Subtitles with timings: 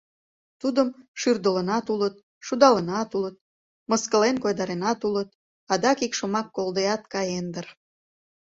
[0.61, 0.87] Тудым
[1.19, 2.15] шӱрдылынат улыт,
[2.45, 3.35] шудалынат улыт,
[3.89, 5.29] мыскылен-койдаренат улыт,
[5.73, 7.67] адак ик шомак колдеат каен дыр...